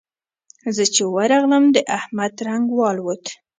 [0.75, 3.25] زه چې ورغلم؛ د احمد رنګ والوت.